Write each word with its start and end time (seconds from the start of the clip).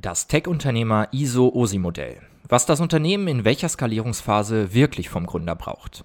Das 0.00 0.26
Tech-Unternehmer 0.26 1.08
ISO-OSI-Modell. 1.12 2.22
Was 2.48 2.64
das 2.64 2.80
Unternehmen 2.80 3.28
in 3.28 3.44
welcher 3.44 3.68
Skalierungsphase 3.68 4.72
wirklich 4.72 5.10
vom 5.10 5.26
Gründer 5.26 5.54
braucht. 5.54 6.04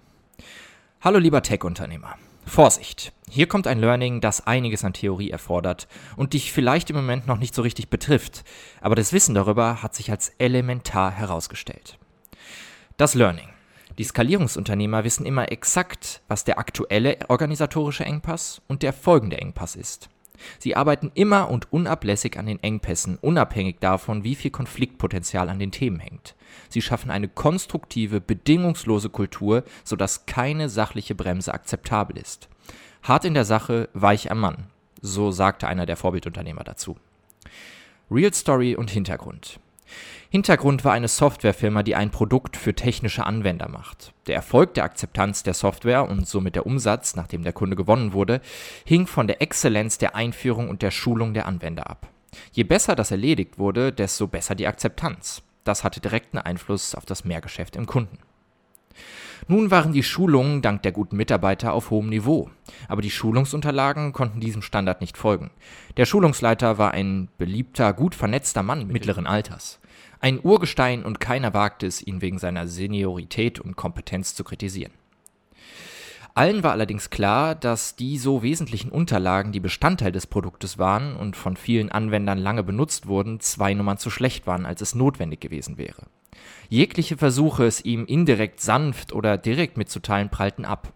Hallo 1.00 1.20
lieber 1.20 1.42
Tech-Unternehmer. 1.42 2.16
Vorsicht! 2.46 3.14
Hier 3.30 3.48
kommt 3.48 3.66
ein 3.66 3.80
Learning, 3.80 4.20
das 4.20 4.46
einiges 4.46 4.84
an 4.84 4.92
Theorie 4.92 5.32
erfordert 5.32 5.88
und 6.18 6.34
dich 6.34 6.52
vielleicht 6.52 6.90
im 6.90 6.98
Moment 6.98 7.28
noch 7.28 7.38
nicht 7.38 7.56
so 7.56 7.62
richtig 7.62 7.90
betrifft, 7.90 8.44
aber 8.82 8.96
das 8.96 9.14
Wissen 9.14 9.34
darüber 9.34 9.82
hat 9.82 9.96
sich 9.96 10.12
als 10.12 10.34
elementar 10.38 11.10
herausgestellt. 11.10 11.98
Das 12.98 13.16
Learning. 13.16 13.48
Die 13.98 14.04
Skalierungsunternehmer 14.04 15.06
wissen 15.06 15.26
immer 15.26 15.52
exakt, 15.52 16.22
was 16.28 16.44
der 16.44 16.60
aktuelle 16.60 17.18
organisatorische 17.30 18.04
Engpass 18.04 18.62
und 18.68 18.84
der 18.84 18.92
folgende 18.92 19.38
Engpass 19.38 19.78
ist. 19.78 20.10
Sie 20.60 20.76
arbeiten 20.76 21.12
immer 21.14 21.50
und 21.50 21.72
unablässig 21.72 22.38
an 22.38 22.46
den 22.46 22.62
Engpässen, 22.62 23.18
unabhängig 23.18 23.78
davon, 23.80 24.24
wie 24.24 24.36
viel 24.36 24.52
Konfliktpotenzial 24.52 25.50
an 25.50 25.60
den 25.60 25.72
Themen 25.72 26.00
hängt. 26.00 26.36
Sie 26.70 26.82
schaffen 26.82 27.12
eine 27.12 27.28
konstruktive, 27.28 28.22
bedingungslose 28.22 29.10
Kultur, 29.10 29.64
sodass 29.84 30.26
keine 30.26 30.70
sachliche 30.70 31.16
Bremse 31.16 31.54
akzeptabel 31.54 32.18
ist. 32.18 32.50
Hart 33.04 33.26
in 33.26 33.34
der 33.34 33.46
Sache, 33.46 33.90
weich 33.94 34.32
am 34.32 34.40
Mann, 34.40 34.68
so 35.02 35.32
sagte 35.32 35.68
einer 35.68 35.86
der 35.86 35.98
Vorbildunternehmer 35.98 36.64
dazu. 36.64 36.98
Real 38.10 38.34
Story 38.34 38.76
und 38.76 38.90
Hintergrund. 38.90 39.60
Hintergrund 40.38 40.86
war 40.86 40.94
eine 40.94 41.08
Softwarefirma, 41.08 41.82
die 41.82 41.96
ein 41.96 42.12
Produkt 42.12 42.58
für 42.58 42.76
technische 42.76 43.26
Anwender 43.26 43.70
macht. 43.70 44.14
Der 44.28 44.36
Erfolg 44.36 44.76
der 44.76 44.84
Akzeptanz 44.84 45.42
der 45.42 45.56
Software 45.56 46.08
und 46.08 46.28
somit 46.28 46.54
der 46.54 46.68
Umsatz, 46.68 47.16
nachdem 47.16 47.42
der 47.42 47.54
Kunde 47.54 47.76
gewonnen 47.76 48.14
wurde, 48.14 48.40
hing 48.86 49.08
von 49.08 49.26
der 49.26 49.42
Exzellenz 49.42 49.98
der 49.98 50.16
Einführung 50.16 50.70
und 50.70 50.84
der 50.84 50.92
Schulung 50.92 51.34
der 51.34 51.48
Anwender 51.48 51.90
ab. 51.90 52.08
Je 52.52 52.64
besser 52.64 52.96
das 52.96 53.10
erledigt 53.10 53.58
wurde, 53.58 53.92
desto 53.92 54.28
besser 54.28 54.54
die 54.54 54.68
Akzeptanz. 54.68 55.42
Das 55.64 55.84
hatte 55.84 56.02
direkten 56.02 56.38
Einfluss 56.38 56.94
auf 56.94 57.08
das 57.08 57.26
Mehrgeschäft 57.26 57.76
im 57.76 57.88
Kunden. 57.88 58.20
Nun 59.48 59.72
waren 59.72 59.94
die 59.94 60.04
Schulungen 60.04 60.62
dank 60.62 60.84
der 60.84 60.92
guten 60.92 61.18
Mitarbeiter 61.18 61.74
auf 61.74 61.90
hohem 61.90 62.10
Niveau, 62.10 62.50
aber 62.88 63.02
die 63.02 63.12
Schulungsunterlagen 63.12 64.14
konnten 64.14 64.40
diesem 64.40 64.62
Standard 64.62 65.02
nicht 65.02 65.18
folgen. 65.18 65.52
Der 65.98 66.06
Schulungsleiter 66.06 66.78
war 66.78 66.92
ein 66.92 67.30
beliebter, 67.38 67.94
gut 67.94 68.16
vernetzter 68.16 68.64
Mann 68.64 68.88
mittleren 68.88 69.28
Alters. 69.28 69.80
Ein 70.20 70.40
Urgestein 70.42 71.04
und 71.04 71.20
keiner 71.20 71.54
wagte 71.54 71.86
es, 71.86 72.06
ihn 72.06 72.22
wegen 72.22 72.40
seiner 72.40 72.68
Seniorität 72.68 73.60
und 73.60 73.76
Kompetenz 73.76 74.34
zu 74.34 74.44
kritisieren. 74.44 74.92
Allen 76.38 76.62
war 76.62 76.74
allerdings 76.74 77.10
klar, 77.10 77.56
dass 77.56 77.96
die 77.96 78.20
so 78.20 78.44
wesentlichen 78.44 78.92
Unterlagen, 78.92 79.52
die 79.52 79.60
Bestandteil 79.60 80.12
des 80.12 80.28
Produktes 80.28 80.78
waren 80.78 81.16
und 81.16 81.36
von 81.36 81.58
vielen 81.58 81.92
Anwendern 81.92 82.38
lange 82.38 82.62
benutzt 82.62 83.08
wurden, 83.08 83.40
zwei 83.40 83.74
Nummern 83.74 83.98
zu 83.98 84.12
schlecht 84.12 84.46
waren, 84.46 84.68
als 84.68 84.82
es 84.82 84.94
notwendig 84.94 85.40
gewesen 85.40 85.80
wäre. 85.80 86.04
Jegliche 86.70 87.18
Versuche, 87.18 87.66
es 87.66 87.84
ihm 87.84 88.06
indirekt 88.06 88.62
sanft 88.62 89.14
oder 89.14 89.40
direkt 89.40 89.78
mitzuteilen, 89.78 90.30
prallten 90.30 90.64
ab. 90.64 90.94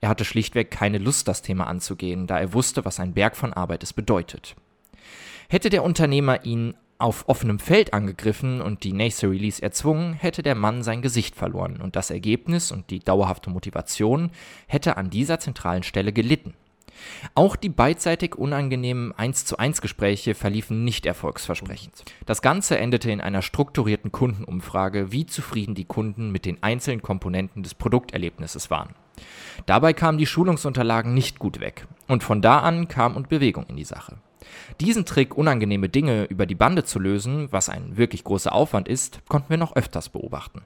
Er 0.00 0.08
hatte 0.08 0.24
schlichtweg 0.24 0.72
keine 0.72 0.98
Lust, 0.98 1.28
das 1.28 1.42
Thema 1.42 1.68
anzugehen, 1.68 2.26
da 2.26 2.40
er 2.40 2.52
wusste, 2.52 2.84
was 2.84 2.98
ein 2.98 3.14
Berg 3.14 3.36
von 3.36 3.52
Arbeit 3.52 3.84
es 3.84 3.92
bedeutet. 3.92 4.56
Hätte 5.48 5.70
der 5.70 5.84
Unternehmer 5.84 6.44
ihn 6.44 6.74
auf 7.02 7.28
offenem 7.28 7.58
Feld 7.58 7.92
angegriffen 7.92 8.60
und 8.62 8.84
die 8.84 8.92
nächste 8.92 9.28
Release 9.30 9.62
erzwungen, 9.62 10.14
hätte 10.14 10.42
der 10.42 10.54
Mann 10.54 10.82
sein 10.82 11.02
Gesicht 11.02 11.34
verloren 11.34 11.80
und 11.82 11.96
das 11.96 12.10
Ergebnis 12.10 12.70
und 12.70 12.90
die 12.90 13.00
dauerhafte 13.00 13.50
Motivation 13.50 14.30
hätte 14.68 14.96
an 14.96 15.10
dieser 15.10 15.40
zentralen 15.40 15.82
Stelle 15.82 16.12
gelitten. 16.12 16.54
Auch 17.34 17.56
die 17.56 17.68
beidseitig 17.68 18.36
unangenehmen 18.36 19.12
1 19.12 19.44
zu 19.44 19.58
1 19.58 19.80
Gespräche 19.80 20.34
verliefen 20.34 20.84
nicht 20.84 21.04
erfolgsversprechend. 21.04 22.04
Das 22.26 22.42
Ganze 22.42 22.78
endete 22.78 23.10
in 23.10 23.20
einer 23.20 23.42
strukturierten 23.42 24.12
Kundenumfrage, 24.12 25.10
wie 25.10 25.26
zufrieden 25.26 25.74
die 25.74 25.84
Kunden 25.84 26.30
mit 26.30 26.44
den 26.44 26.62
einzelnen 26.62 27.02
Komponenten 27.02 27.62
des 27.62 27.74
Produkterlebnisses 27.74 28.70
waren. 28.70 28.94
Dabei 29.66 29.92
kamen 29.92 30.18
die 30.18 30.26
Schulungsunterlagen 30.26 31.14
nicht 31.14 31.38
gut 31.38 31.60
weg 31.60 31.86
und 32.08 32.22
von 32.22 32.42
da 32.42 32.60
an 32.60 32.88
kam 32.88 33.16
und 33.16 33.28
Bewegung 33.28 33.66
in 33.68 33.76
die 33.76 33.84
Sache. 33.84 34.16
Diesen 34.80 35.04
Trick, 35.04 35.36
unangenehme 35.36 35.88
Dinge 35.88 36.24
über 36.24 36.46
die 36.46 36.54
Bande 36.54 36.84
zu 36.84 36.98
lösen, 36.98 37.48
was 37.50 37.68
ein 37.68 37.96
wirklich 37.96 38.24
großer 38.24 38.52
Aufwand 38.52 38.88
ist, 38.88 39.20
konnten 39.28 39.50
wir 39.50 39.56
noch 39.56 39.76
öfters 39.76 40.08
beobachten. 40.08 40.62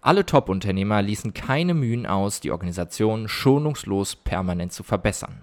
Alle 0.00 0.26
Top-Unternehmer 0.26 1.00
ließen 1.00 1.32
keine 1.32 1.74
Mühen 1.74 2.06
aus, 2.06 2.40
die 2.40 2.50
Organisation 2.50 3.28
schonungslos 3.28 4.16
permanent 4.16 4.72
zu 4.72 4.82
verbessern. 4.82 5.42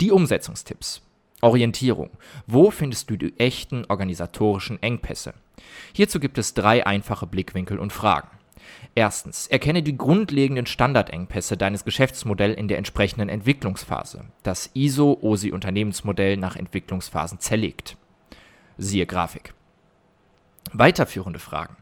Die 0.00 0.10
Umsetzungstipps. 0.10 1.02
Orientierung. 1.40 2.10
Wo 2.46 2.70
findest 2.70 3.10
du 3.10 3.16
die 3.16 3.38
echten 3.38 3.84
organisatorischen 3.84 4.82
Engpässe? 4.82 5.34
Hierzu 5.92 6.18
gibt 6.18 6.38
es 6.38 6.54
drei 6.54 6.86
einfache 6.86 7.26
Blickwinkel 7.26 7.78
und 7.78 7.92
Fragen. 7.92 8.28
Erstens, 8.94 9.46
erkenne 9.46 9.82
die 9.82 9.96
grundlegenden 9.96 10.66
Standardengpässe 10.66 11.56
deines 11.56 11.84
Geschäftsmodells 11.84 12.56
in 12.56 12.68
der 12.68 12.78
entsprechenden 12.78 13.28
Entwicklungsphase. 13.28 14.26
Das 14.42 14.70
ISO-OSI-Unternehmensmodell 14.74 16.36
nach 16.36 16.56
Entwicklungsphasen 16.56 17.40
zerlegt. 17.40 17.96
Siehe 18.78 19.06
Grafik. 19.06 19.54
Weiterführende 20.72 21.38
Fragen. 21.38 21.76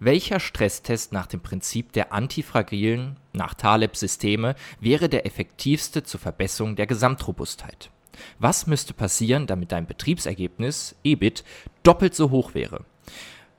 Welcher 0.00 0.40
Stresstest 0.40 1.12
nach 1.12 1.26
dem 1.26 1.40
Prinzip 1.40 1.92
der 1.92 2.12
antifragilen, 2.12 3.16
nach 3.32 3.54
Taleb-Systeme 3.54 4.54
wäre 4.80 5.08
der 5.08 5.24
effektivste 5.24 6.02
zur 6.02 6.20
Verbesserung 6.20 6.76
der 6.76 6.86
Gesamtrobustheit? 6.86 7.90
Was 8.38 8.66
müsste 8.66 8.94
passieren, 8.94 9.46
damit 9.46 9.72
dein 9.72 9.86
Betriebsergebnis, 9.86 10.96
EBIT, 11.04 11.44
doppelt 11.82 12.14
so 12.14 12.30
hoch 12.30 12.54
wäre? 12.54 12.84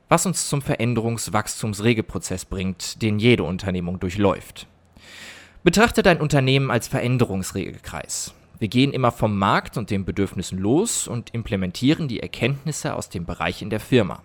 Was 0.09 0.25
uns 0.25 0.47
zum 0.47 0.61
Veränderungswachstumsregelprozess 0.61 2.45
bringt, 2.45 3.01
den 3.01 3.19
jede 3.19 3.43
Unternehmung 3.43 3.99
durchläuft. 3.99 4.67
Betrachte 5.63 6.03
dein 6.03 6.21
Unternehmen 6.21 6.69
als 6.69 6.87
Veränderungsregelkreis. 6.87 8.33
Wir 8.59 8.67
gehen 8.67 8.93
immer 8.93 9.11
vom 9.11 9.37
Markt 9.37 9.77
und 9.77 9.89
den 9.89 10.05
Bedürfnissen 10.05 10.59
los 10.59 11.07
und 11.07 11.33
implementieren 11.33 12.07
die 12.07 12.19
Erkenntnisse 12.19 12.93
aus 12.93 13.09
dem 13.09 13.25
Bereich 13.25 13.61
in 13.61 13.69
der 13.69 13.79
Firma. 13.79 14.21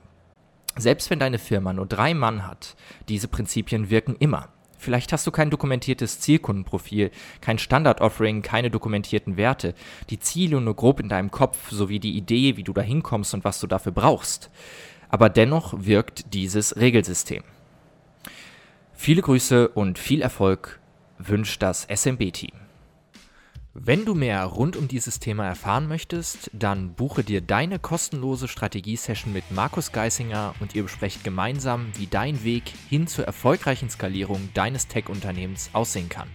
Selbst 0.77 1.11
wenn 1.11 1.19
deine 1.19 1.39
Firma 1.39 1.73
nur 1.73 1.87
drei 1.87 2.15
Mann 2.15 2.47
hat, 2.47 2.77
diese 3.09 3.27
Prinzipien 3.27 3.91
wirken 3.91 4.15
immer. 4.19 4.51
Vielleicht 4.79 5.13
hast 5.13 5.27
du 5.27 5.31
kein 5.31 5.51
dokumentiertes 5.51 6.21
Zielkundenprofil, 6.21 7.11
kein 7.41 7.59
Standard-Offering, 7.59 8.41
keine 8.41 8.71
dokumentierten 8.71 9.37
Werte, 9.37 9.75
die 10.09 10.21
Ziele 10.21 10.61
nur 10.61 10.77
grob 10.77 11.01
in 11.01 11.09
deinem 11.09 11.31
Kopf 11.31 11.71
sowie 11.71 11.99
die 11.99 12.17
Idee, 12.17 12.57
wie 12.57 12.63
du 12.63 12.73
da 12.73 12.81
hinkommst 12.81 13.35
und 13.35 13.45
was 13.45 13.61
du 13.61 13.67
dafür 13.67 13.93
brauchst 13.93 14.51
aber 15.11 15.29
dennoch 15.29 15.75
wirkt 15.85 16.33
dieses 16.35 16.77
Regelsystem. 16.77 17.43
Viele 18.95 19.23
Grüße 19.23 19.69
und 19.69 19.99
viel 19.99 20.23
Erfolg 20.23 20.79
wünscht 21.19 21.63
das 21.63 21.87
SMB-Team. 21.93 22.53
Wenn 23.73 24.05
du 24.05 24.15
mehr 24.15 24.45
rund 24.45 24.77
um 24.77 24.89
dieses 24.89 25.21
Thema 25.21 25.47
erfahren 25.47 25.87
möchtest, 25.87 26.51
dann 26.53 26.95
buche 26.95 27.23
dir 27.23 27.41
deine 27.41 27.79
kostenlose 27.79 28.49
Strategie-Session 28.49 29.33
mit 29.33 29.53
Markus 29.53 29.93
Geisinger 29.93 30.55
und 30.59 30.75
ihr 30.75 30.83
besprecht 30.83 31.23
gemeinsam, 31.23 31.87
wie 31.97 32.09
dein 32.09 32.43
Weg 32.43 32.65
hin 32.89 33.07
zur 33.07 33.27
erfolgreichen 33.27 33.89
Skalierung 33.89 34.51
deines 34.55 34.89
Tech-Unternehmens 34.89 35.71
aussehen 35.73 36.09
kann. 36.09 36.29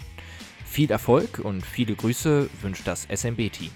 Viel 0.66 0.90
Erfolg 0.90 1.40
und 1.40 1.66
viele 1.66 1.96
Grüße 1.96 2.50
wünscht 2.62 2.88
das 2.88 3.06
SMB-Team. 3.14 3.72